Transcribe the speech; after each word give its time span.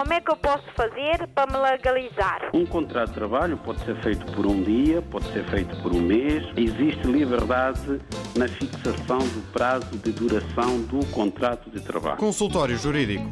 Como 0.00 0.14
é 0.14 0.20
que 0.22 0.30
eu 0.30 0.36
posso 0.38 0.64
fazer 0.74 1.28
para 1.34 1.52
me 1.52 1.58
legalizar? 1.58 2.50
Um 2.54 2.64
contrato 2.64 3.08
de 3.08 3.16
trabalho 3.16 3.58
pode 3.58 3.84
ser 3.84 3.94
feito 4.00 4.24
por 4.32 4.46
um 4.46 4.62
dia, 4.62 5.02
pode 5.02 5.30
ser 5.30 5.44
feito 5.50 5.76
por 5.82 5.94
um 5.94 6.00
mês. 6.00 6.42
Existe 6.56 7.06
liberdade 7.06 8.00
na 8.34 8.48
fixação 8.48 9.18
do 9.18 9.52
prazo 9.52 9.98
de 9.98 10.10
duração 10.12 10.80
do 10.84 11.04
contrato 11.08 11.68
de 11.68 11.82
trabalho. 11.82 12.16
Consultório 12.16 12.78
Jurídico. 12.78 13.26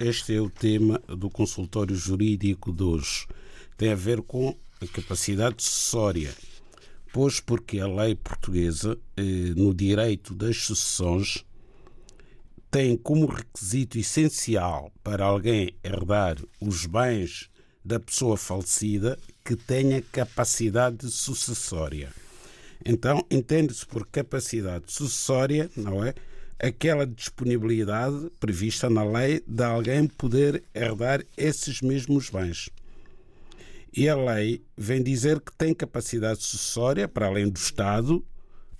Este 0.00 0.34
é 0.34 0.40
o 0.40 0.48
tema 0.48 1.02
do 1.06 1.28
consultório 1.28 1.94
jurídico 1.94 2.72
de 2.72 2.82
hoje. 2.82 3.26
Tem 3.76 3.92
a 3.92 3.94
ver 3.94 4.22
com 4.22 4.56
a 4.82 4.86
capacidade 4.86 5.62
sucessória. 5.62 6.34
Pois 7.12 7.40
porque 7.40 7.78
a 7.78 7.86
lei 7.86 8.14
portuguesa, 8.14 8.98
eh, 9.18 9.52
no 9.54 9.74
direito 9.74 10.34
das 10.34 10.56
sucessões, 10.64 11.44
tem 12.76 12.94
como 12.94 13.24
requisito 13.24 13.98
essencial 13.98 14.92
para 15.02 15.24
alguém 15.24 15.74
herdar 15.82 16.36
os 16.60 16.84
bens 16.84 17.48
da 17.82 17.98
pessoa 17.98 18.36
falecida 18.36 19.18
que 19.42 19.56
tenha 19.56 20.02
capacidade 20.02 21.10
sucessória. 21.10 22.12
Então, 22.84 23.24
entende-se 23.30 23.86
por 23.86 24.06
capacidade 24.06 24.92
sucessória, 24.92 25.70
não 25.74 26.04
é? 26.04 26.12
Aquela 26.58 27.06
disponibilidade 27.06 28.30
prevista 28.38 28.90
na 28.90 29.04
lei 29.04 29.42
de 29.46 29.64
alguém 29.64 30.06
poder 30.06 30.62
herdar 30.74 31.24
esses 31.34 31.80
mesmos 31.80 32.28
bens. 32.28 32.68
E 33.90 34.06
a 34.06 34.14
lei 34.14 34.62
vem 34.76 35.02
dizer 35.02 35.40
que 35.40 35.56
tem 35.56 35.72
capacidade 35.72 36.42
sucessória, 36.42 37.08
para 37.08 37.24
além 37.24 37.48
do 37.48 37.56
Estado, 37.56 38.22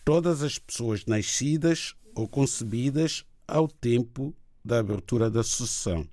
todas 0.04 0.42
as 0.42 0.58
pessoas 0.58 1.06
nascidas 1.06 1.94
ou 2.14 2.28
concebidas 2.28 3.24
ao 3.46 3.68
tempo 3.68 4.34
da 4.64 4.78
abertura 4.78 5.30
da 5.30 5.42
sucessão. 5.42 6.06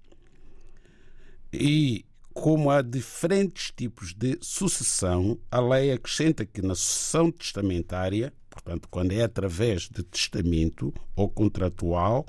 E 1.52 2.06
como 2.34 2.72
há 2.72 2.82
diferentes 2.82 3.72
tipos 3.76 4.14
de 4.14 4.38
sucessão, 4.42 5.38
a 5.52 5.60
lei 5.60 5.92
acrescenta 5.92 6.46
que 6.46 6.62
na 6.62 6.74
sucessão 6.74 7.32
testamentária, 7.32 8.34
portanto, 8.50 8.88
quando 8.90 9.12
é 9.12 9.24
através 9.24 9.84
de 9.84 10.04
testamento 10.04 10.94
ou 11.16 11.30
contratual, 11.30 12.26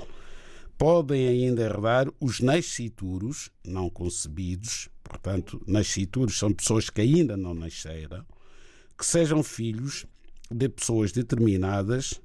podem 0.76 1.26
ainda 1.26 1.62
herdar 1.62 2.06
os 2.20 2.40
nascituros 2.40 3.50
não 3.64 3.88
concebidos, 3.88 4.88
portanto, 5.02 5.62
nascituros 5.66 6.38
são 6.38 6.52
pessoas 6.52 6.90
que 6.90 7.00
ainda 7.00 7.36
não 7.36 7.54
nasceram, 7.54 8.24
que 8.98 9.06
sejam 9.06 9.42
filhos 9.42 10.06
de 10.50 10.68
pessoas 10.68 11.12
determinadas 11.12 12.20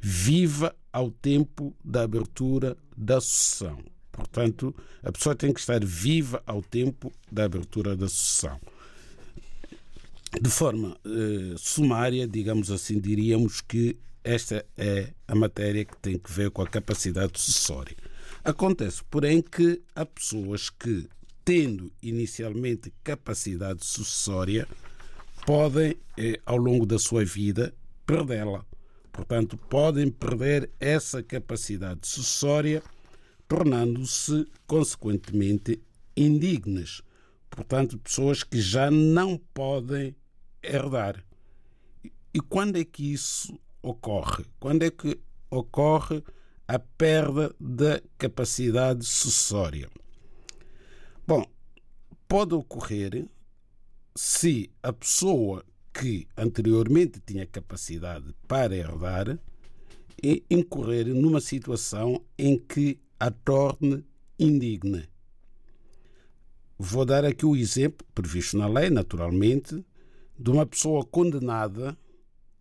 viva 0.00 0.74
ao 0.98 1.12
tempo 1.12 1.72
da 1.84 2.02
abertura 2.02 2.76
da 2.96 3.20
sucessão. 3.20 3.78
Portanto, 4.10 4.74
a 5.00 5.12
pessoa 5.12 5.32
tem 5.32 5.52
que 5.52 5.60
estar 5.60 5.84
viva 5.84 6.42
ao 6.44 6.60
tempo 6.60 7.12
da 7.30 7.44
abertura 7.44 7.96
da 7.96 8.08
sucessão. 8.08 8.60
De 10.42 10.50
forma 10.50 10.96
eh, 11.06 11.54
sumária, 11.56 12.26
digamos 12.26 12.68
assim, 12.72 12.98
diríamos 12.98 13.60
que 13.60 13.96
esta 14.24 14.66
é 14.76 15.12
a 15.28 15.36
matéria 15.36 15.84
que 15.84 15.96
tem 15.98 16.18
que 16.18 16.32
ver 16.32 16.50
com 16.50 16.62
a 16.62 16.66
capacidade 16.66 17.40
sucessória. 17.40 17.96
Acontece, 18.42 19.04
porém, 19.08 19.40
que 19.40 19.80
há 19.94 20.04
pessoas 20.04 20.68
que, 20.68 21.08
tendo 21.44 21.92
inicialmente 22.02 22.92
capacidade 23.04 23.86
sucessória, 23.86 24.66
podem, 25.46 25.96
eh, 26.16 26.40
ao 26.44 26.56
longo 26.56 26.84
da 26.84 26.98
sua 26.98 27.24
vida, 27.24 27.72
perdê-la. 28.04 28.66
Portanto, 29.18 29.56
podem 29.56 30.12
perder 30.12 30.70
essa 30.78 31.20
capacidade 31.24 32.06
sucessória, 32.06 32.80
tornando-se, 33.48 34.46
consequentemente, 34.64 35.82
indignas. 36.16 37.02
Portanto, 37.50 37.98
pessoas 37.98 38.44
que 38.44 38.60
já 38.60 38.92
não 38.92 39.36
podem 39.52 40.14
herdar. 40.62 41.20
E 42.32 42.40
quando 42.40 42.76
é 42.76 42.84
que 42.84 43.12
isso 43.12 43.58
ocorre? 43.82 44.44
Quando 44.60 44.84
é 44.84 44.90
que 44.90 45.18
ocorre 45.50 46.22
a 46.68 46.78
perda 46.78 47.52
da 47.58 48.00
capacidade 48.16 49.04
sucessória? 49.04 49.90
Bom, 51.26 51.44
pode 52.28 52.54
ocorrer 52.54 53.28
se 54.14 54.70
a 54.80 54.92
pessoa 54.92 55.64
que 55.98 56.28
anteriormente 56.36 57.20
tinha 57.26 57.44
capacidade 57.44 58.32
para 58.46 58.76
herdar 58.76 59.36
e 60.22 60.44
incorrer 60.48 61.08
numa 61.08 61.40
situação 61.40 62.24
em 62.38 62.56
que 62.56 63.00
a 63.18 63.32
torne 63.32 64.04
indigna. 64.38 65.08
Vou 66.78 67.04
dar 67.04 67.24
aqui 67.24 67.44
o 67.44 67.56
exemplo, 67.56 68.06
previsto 68.14 68.56
na 68.56 68.68
lei, 68.68 68.90
naturalmente, 68.90 69.84
de 70.38 70.50
uma 70.50 70.64
pessoa 70.64 71.04
condenada 71.04 71.98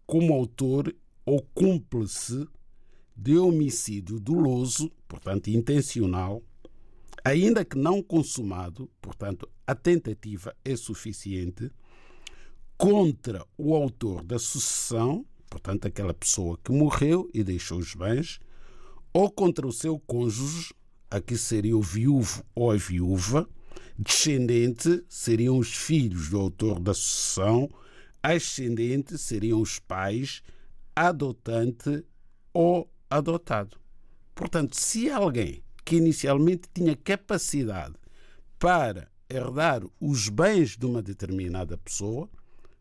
como 0.07 0.33
autor 0.33 0.95
ou 1.23 1.43
cúmplice 1.53 2.47
de 3.15 3.37
homicídio 3.37 4.19
doloso, 4.19 4.91
portanto 5.07 5.47
intencional, 5.51 6.41
ainda 7.23 7.63
que 7.63 7.77
não 7.77 8.01
consumado, 8.01 8.89
portanto 8.99 9.47
a 9.67 9.75
tentativa 9.75 10.55
é 10.65 10.75
suficiente 10.75 11.71
contra 12.77 13.43
o 13.57 13.73
autor 13.73 14.23
da 14.23 14.37
sucessão, 14.37 15.25
portanto, 15.49 15.87
aquela 15.87 16.13
pessoa 16.13 16.57
que 16.63 16.71
morreu 16.71 17.29
e 17.33 17.43
deixou 17.43 17.79
os 17.79 17.95
bens, 17.95 18.39
ou 19.11 19.31
contra 19.31 19.65
o 19.65 19.73
seu 19.73 19.97
cônjuge, 19.99 20.73
aqui 21.09 21.37
seria 21.37 21.75
o 21.75 21.81
viúvo 21.81 22.43
ou 22.53 22.71
a 22.71 22.75
viúva, 22.75 23.49
descendente 23.97 25.03
seriam 25.09 25.57
os 25.57 25.73
filhos 25.73 26.29
do 26.29 26.39
autor 26.39 26.79
da 26.79 26.93
sucessão, 26.93 27.67
ascendente 28.21 29.17
seriam 29.17 29.59
os 29.59 29.79
pais, 29.79 30.43
adotante 30.95 32.05
ou 32.53 32.91
adotado. 33.09 33.77
Portanto, 34.35 34.75
se 34.75 35.09
alguém 35.09 35.63
que 35.83 35.95
inicialmente 35.95 36.69
tinha 36.71 36.95
capacidade 36.95 37.95
para 38.59 39.09
herdar 39.29 39.83
os 39.99 40.29
bens 40.29 40.77
de 40.77 40.85
uma 40.85 41.01
determinada 41.01 41.77
pessoa, 41.77 42.29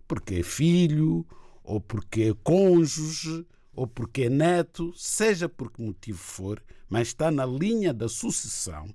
porque 0.07 0.37
é 0.37 0.43
filho, 0.43 1.27
ou 1.63 1.81
porque 1.81 2.23
é 2.23 2.35
cônjuge, 2.43 3.47
ou 3.75 3.87
porque 3.87 4.23
é 4.23 4.31
neto, 4.31 4.93
seja 4.97 5.49
por 5.49 5.71
que 5.71 5.83
motivo 5.83 6.19
for, 6.19 6.63
mas 6.89 7.09
está 7.09 7.31
na 7.31 7.45
linha 7.45 7.93
da 7.93 8.09
sucessão, 8.09 8.89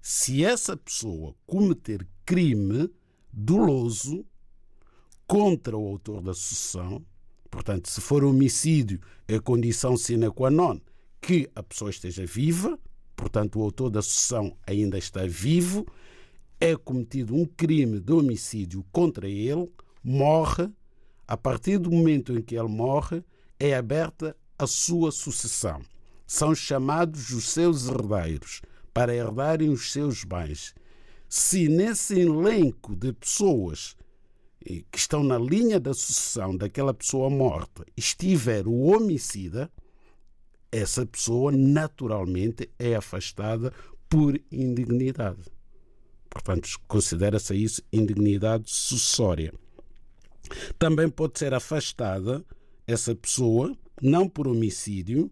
se 0.00 0.44
essa 0.44 0.76
pessoa 0.76 1.34
cometer 1.46 2.06
crime 2.24 2.90
doloso 3.32 4.24
contra 5.26 5.76
o 5.76 5.86
autor 5.86 6.22
da 6.22 6.34
sucessão, 6.34 7.04
portanto, 7.50 7.88
se 7.88 8.00
for 8.00 8.24
homicídio, 8.24 9.00
é 9.26 9.38
condição 9.38 9.96
sine 9.96 10.30
qua 10.30 10.50
non 10.50 10.80
que 11.20 11.50
a 11.54 11.62
pessoa 11.62 11.90
esteja 11.90 12.24
viva, 12.24 12.78
portanto, 13.14 13.58
o 13.58 13.62
autor 13.62 13.90
da 13.90 14.00
sucessão 14.00 14.56
ainda 14.66 14.96
está 14.96 15.26
vivo, 15.26 15.86
é 16.58 16.76
cometido 16.76 17.34
um 17.34 17.44
crime 17.44 18.00
de 18.00 18.12
homicídio 18.12 18.84
contra 18.90 19.28
ele, 19.28 19.70
morre, 20.02 20.68
a 21.26 21.36
partir 21.36 21.78
do 21.78 21.90
momento 21.90 22.36
em 22.36 22.42
que 22.42 22.56
ele 22.56 22.68
morre, 22.68 23.22
é 23.58 23.74
aberta 23.74 24.36
a 24.58 24.66
sua 24.66 25.12
sucessão. 25.12 25.80
São 26.26 26.54
chamados 26.54 27.30
os 27.30 27.44
seus 27.48 27.88
herdeiros 27.88 28.62
para 28.92 29.14
herdarem 29.14 29.70
os 29.70 29.92
seus 29.92 30.24
bens. 30.24 30.74
Se 31.28 31.68
nesse 31.68 32.20
elenco 32.20 32.94
de 32.96 33.12
pessoas 33.12 33.96
eh, 34.64 34.82
que 34.90 34.98
estão 34.98 35.22
na 35.22 35.38
linha 35.38 35.78
da 35.78 35.94
sucessão 35.94 36.56
daquela 36.56 36.92
pessoa 36.92 37.30
morta 37.30 37.84
estiver 37.96 38.66
o 38.66 38.74
homicida, 38.82 39.70
essa 40.72 41.04
pessoa 41.06 41.50
naturalmente 41.52 42.70
é 42.78 42.94
afastada 42.94 43.72
por 44.08 44.40
indignidade. 44.50 45.42
Portanto, 46.28 46.68
considera-se 46.86 47.54
isso 47.56 47.82
indignidade 47.92 48.70
sucessória. 48.70 49.52
Também 50.78 51.08
pode 51.08 51.38
ser 51.38 51.54
afastada 51.54 52.44
essa 52.86 53.14
pessoa, 53.14 53.76
não 54.02 54.28
por 54.28 54.48
homicídio, 54.48 55.30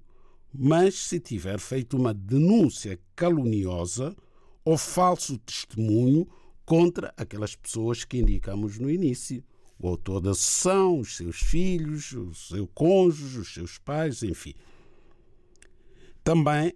mas 0.53 0.95
se 0.95 1.21
tiver 1.21 1.59
feito 1.59 1.97
uma 1.97 2.15
denúncia 2.15 2.99
caluniosa 3.15 4.17
ou 4.65 4.77
falso 4.77 5.39
testemunho 5.39 6.27
contra 6.65 7.13
aquelas 7.17 7.57
pessoas 7.57 8.05
que 8.05 8.19
indicamos 8.19 8.79
no 8.79 8.91
início. 8.91 9.43
O 9.79 9.89
autor 9.89 10.21
da 10.21 10.35
sessão, 10.35 11.01
os 11.01 11.17
seus 11.17 11.37
filhos, 11.37 12.13
o 12.13 12.35
seu 12.35 12.67
cônjuge, 12.67 13.39
os 13.39 13.55
seus 13.55 13.79
pais, 13.79 14.23
enfim. 14.23 14.55
Também 16.25 16.75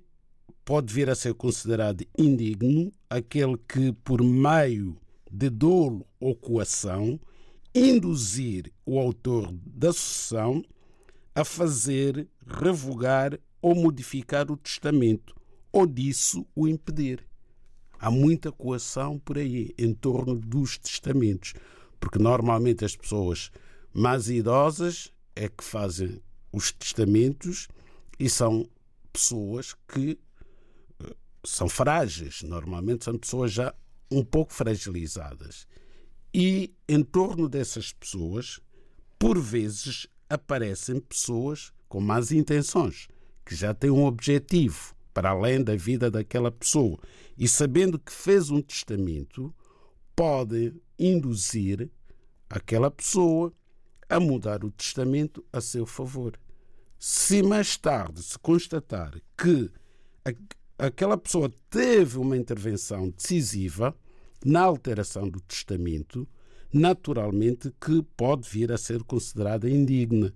pode 0.64 0.94
vir 0.94 1.10
a 1.10 1.14
ser 1.14 1.34
considerado 1.34 2.04
indigno 2.16 2.92
aquele 3.10 3.58
que, 3.58 3.92
por 4.04 4.22
meio 4.22 4.96
de 5.30 5.50
dolo 5.50 6.06
ou 6.20 6.34
coação, 6.34 7.20
induzir 7.74 8.72
o 8.84 8.98
autor 8.98 9.52
da 9.64 9.92
sucessão 9.92 10.62
a 11.34 11.44
fazer, 11.44 12.28
revogar 12.46 13.38
ou 13.60 13.74
modificar 13.74 14.50
o 14.50 14.56
testamento, 14.56 15.34
ou 15.72 15.86
disso 15.86 16.46
o 16.54 16.68
impedir. 16.68 17.26
há 17.98 18.10
muita 18.10 18.50
coação 18.50 19.16
por 19.18 19.38
aí 19.38 19.72
em 19.78 19.94
torno 19.94 20.34
dos 20.34 20.76
testamentos, 20.76 21.54
porque 22.00 22.18
normalmente 22.18 22.84
as 22.84 22.96
pessoas 22.96 23.52
mais 23.94 24.28
idosas 24.28 25.12
é 25.36 25.48
que 25.48 25.62
fazem 25.62 26.20
os 26.52 26.72
testamentos 26.72 27.68
e 28.18 28.28
são 28.28 28.68
pessoas 29.12 29.74
que 29.86 30.18
eh, 31.00 31.14
são 31.44 31.68
frágeis, 31.68 32.42
normalmente 32.42 33.04
são 33.04 33.16
pessoas 33.16 33.52
já 33.52 33.72
um 34.10 34.24
pouco 34.24 34.52
fragilizadas. 34.52 35.66
E 36.34 36.74
em 36.88 37.02
torno 37.02 37.48
dessas 37.48 37.92
pessoas, 37.92 38.60
por 39.18 39.38
vezes, 39.38 40.06
aparecem 40.28 40.98
pessoas 40.98 41.72
com 41.88 42.00
más 42.00 42.32
intenções, 42.32 43.06
que 43.44 43.54
já 43.54 43.74
têm 43.74 43.90
um 43.90 44.04
objetivo 44.04 44.94
para 45.12 45.30
além 45.30 45.62
da 45.62 45.76
vida 45.76 46.10
daquela 46.10 46.50
pessoa. 46.50 46.98
E 47.36 47.46
sabendo 47.46 47.98
que 47.98 48.12
fez 48.12 48.50
um 48.50 48.62
testamento, 48.62 49.54
pode 50.16 50.74
induzir 50.98 51.90
aquela 52.48 52.90
pessoa 52.90 53.52
a 54.08 54.18
mudar 54.18 54.64
o 54.64 54.70
testamento 54.70 55.44
a 55.52 55.60
seu 55.60 55.84
favor. 55.84 56.38
Se 56.98 57.42
mais 57.42 57.76
tarde 57.76 58.22
se 58.22 58.38
constatar 58.38 59.20
que 59.36 59.70
aquela 60.78 61.18
pessoa 61.18 61.52
teve 61.68 62.18
uma 62.18 62.36
intervenção 62.36 63.10
decisiva 63.10 63.94
na 64.44 64.60
alteração 64.62 65.28
do 65.28 65.40
testamento, 65.40 66.26
naturalmente 66.72 67.72
que 67.80 68.02
pode 68.16 68.48
vir 68.48 68.72
a 68.72 68.78
ser 68.78 69.02
considerada 69.04 69.68
indigna 69.68 70.32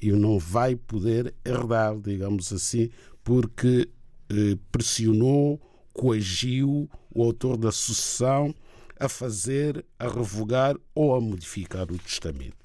e 0.00 0.12
não 0.12 0.38
vai 0.38 0.76
poder 0.76 1.34
herdar, 1.44 1.98
digamos 1.98 2.52
assim, 2.52 2.90
porque 3.24 3.88
eh, 4.30 4.56
pressionou, 4.70 5.60
coagiu 5.92 6.88
o 7.12 7.22
autor 7.24 7.56
da 7.56 7.72
sucessão 7.72 8.54
a 8.98 9.08
fazer, 9.08 9.84
a 9.98 10.08
revogar 10.08 10.76
ou 10.94 11.14
a 11.14 11.20
modificar 11.20 11.90
o 11.90 11.98
testamento. 11.98 12.56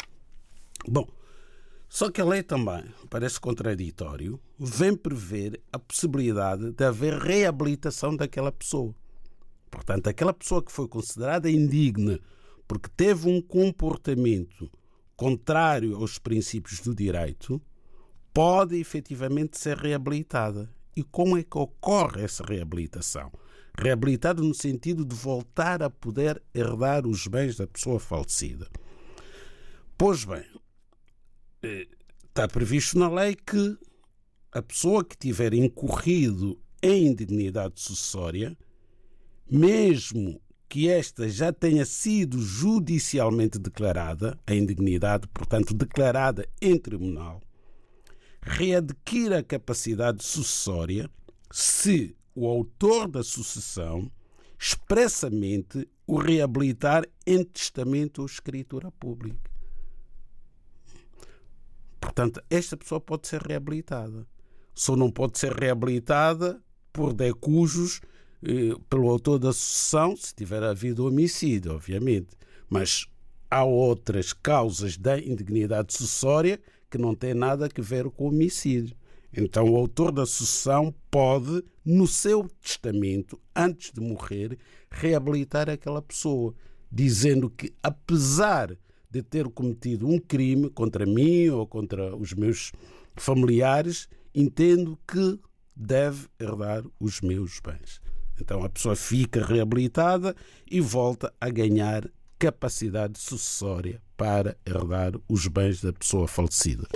Bom, 0.87 1.07
só 1.87 2.09
que 2.09 2.19
a 2.19 2.25
lei 2.25 2.41
também, 2.41 2.83
parece 3.09 3.39
contraditório, 3.39 4.39
vem 4.59 4.95
prever 4.95 5.61
a 5.71 5.77
possibilidade 5.77 6.71
de 6.71 6.83
haver 6.83 7.13
reabilitação 7.13 8.15
daquela 8.15 8.51
pessoa. 8.51 8.95
Portanto, 9.73 10.07
aquela 10.07 10.31
pessoa 10.31 10.63
que 10.63 10.71
foi 10.71 10.87
considerada 10.87 11.49
indigna 11.49 12.19
porque 12.67 12.89
teve 12.95 13.27
um 13.27 13.41
comportamento 13.41 14.71
contrário 15.15 15.95
aos 15.95 16.19
princípios 16.19 16.79
do 16.79 16.93
direito, 16.93 17.59
pode 18.31 18.77
efetivamente 18.77 19.57
ser 19.57 19.77
reabilitada. 19.77 20.69
E 20.95 21.03
como 21.03 21.37
é 21.37 21.43
que 21.43 21.57
ocorre 21.57 22.23
essa 22.23 22.43
reabilitação? 22.43 23.31
Reabilitada 23.75 24.43
no 24.43 24.53
sentido 24.53 25.03
de 25.03 25.15
voltar 25.15 25.81
a 25.81 25.89
poder 25.89 26.41
herdar 26.53 27.07
os 27.07 27.25
bens 27.25 27.55
da 27.55 27.65
pessoa 27.65 27.99
falecida. 27.99 28.69
Pois 29.97 30.23
bem, 30.23 30.45
eh, 31.63 31.87
está 32.27 32.47
previsto 32.47 32.99
na 32.99 33.09
lei 33.09 33.35
que 33.35 33.75
a 34.51 34.61
pessoa 34.61 35.03
que 35.03 35.17
tiver 35.17 35.55
incorrido 35.55 36.59
em 36.81 37.07
indignidade 37.07 37.81
sucessória, 37.81 38.55
mesmo 39.49 40.41
que 40.67 40.89
esta 40.89 41.29
já 41.29 41.53
tenha 41.53 41.85
sido 41.85 42.41
judicialmente 42.41 43.59
declarada, 43.59 44.39
a 44.47 44.55
indignidade, 44.55 45.27
portanto, 45.27 45.73
declarada 45.73 46.47
em 46.61 46.77
tribunal, 46.79 47.41
readquire 48.41 49.35
a 49.35 49.43
capacidade 49.43 50.23
sucessória 50.23 51.09
se 51.51 52.15
o 52.33 52.47
autor 52.47 53.07
da 53.07 53.23
sucessão 53.23 54.11
expressamente 54.59 55.87
o 56.07 56.17
reabilitar 56.17 57.05
em 57.25 57.43
testamento 57.43 58.19
ou 58.19 58.25
escritura 58.25 58.91
pública. 58.91 59.51
Portanto, 61.99 62.41
esta 62.49 62.75
pessoa 62.75 62.99
pode 62.99 63.27
ser 63.27 63.41
reabilitada. 63.41 64.27
Só 64.73 64.95
não 64.95 65.11
pode 65.11 65.37
ser 65.37 65.53
reabilitada 65.53 66.61
por 66.91 67.13
decujos 67.13 68.01
pelo 68.89 69.09
autor 69.09 69.39
da 69.39 69.53
sucessão, 69.53 70.15
se 70.15 70.33
tiver 70.35 70.63
havido 70.63 71.05
homicídio, 71.05 71.73
obviamente. 71.73 72.29
Mas 72.69 73.07
há 73.49 73.63
outras 73.63 74.33
causas 74.33 74.97
da 74.97 75.19
indignidade 75.19 75.93
sucessória 75.93 76.59
que 76.89 76.97
não 76.97 77.15
têm 77.15 77.33
nada 77.33 77.65
a 77.65 77.81
ver 77.81 78.09
com 78.09 78.27
homicídio. 78.27 78.95
Então, 79.35 79.67
o 79.69 79.75
autor 79.75 80.11
da 80.11 80.25
sucessão 80.25 80.93
pode, 81.09 81.63
no 81.83 82.05
seu 82.05 82.47
testamento, 82.61 83.39
antes 83.55 83.91
de 83.91 83.99
morrer, 83.99 84.57
reabilitar 84.91 85.69
aquela 85.69 86.01
pessoa, 86.01 86.53
dizendo 86.91 87.49
que, 87.49 87.73
apesar 87.81 88.77
de 89.09 89.23
ter 89.23 89.49
cometido 89.49 90.07
um 90.07 90.19
crime 90.19 90.69
contra 90.69 91.05
mim 91.05 91.49
ou 91.49 91.65
contra 91.65 92.15
os 92.15 92.33
meus 92.33 92.71
familiares, 93.15 94.07
entendo 94.33 94.97
que 95.07 95.39
deve 95.75 96.27
herdar 96.39 96.83
os 96.99 97.21
meus 97.21 97.59
bens. 97.59 97.99
Então 98.39 98.63
a 98.63 98.69
pessoa 98.69 98.95
fica 98.95 99.45
reabilitada 99.45 100.35
e 100.69 100.79
volta 100.81 101.33
a 101.39 101.49
ganhar 101.49 102.03
capacidade 102.39 103.19
sucessória 103.19 104.01
para 104.17 104.57
herdar 104.65 105.13
os 105.29 105.47
bens 105.47 105.81
da 105.81 105.93
pessoa 105.93 106.27
falecida. 106.27 106.87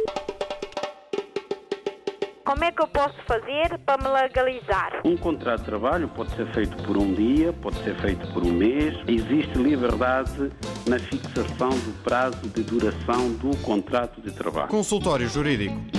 Como 2.47 2.63
é 2.63 2.71
que 2.71 2.81
eu 2.81 2.87
posso 2.87 3.15
fazer 3.27 3.77
para 3.85 4.01
me 4.01 4.09
legalizar? 4.09 5.01
Um 5.03 5.17
contrato 5.17 5.59
de 5.59 5.65
trabalho 5.65 6.07
pode 6.07 6.33
ser 6.33 6.49
feito 6.53 6.81
por 6.83 6.97
um 6.97 7.13
dia, 7.13 7.51
pode 7.51 7.75
ser 7.83 7.99
feito 7.99 8.25
por 8.33 8.41
um 8.41 8.53
mês. 8.53 8.95
Existe 9.05 9.57
liberdade 9.57 10.49
na 10.87 10.97
fixação 10.97 11.69
do 11.69 12.03
prazo 12.03 12.47
de 12.47 12.63
duração 12.63 13.33
do 13.33 13.55
contrato 13.57 14.21
de 14.21 14.31
trabalho. 14.31 14.69
Consultório 14.69 15.27
Jurídico 15.27 15.96